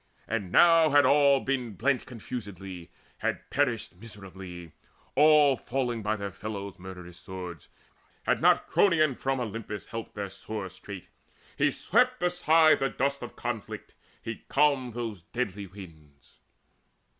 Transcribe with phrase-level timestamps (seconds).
[0.27, 4.71] And now had all been blent Confusedly, had perished miserably,
[5.13, 7.69] All falling by their fellows' murderous swords,
[8.23, 11.03] Had not Cronion from Olympus helped Their sore strait,
[11.59, 13.91] and he swept aside the dust Of conflict,
[14.25, 16.39] and he calmed those deadly winds.